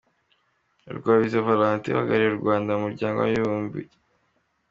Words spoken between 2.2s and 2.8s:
u Rwanda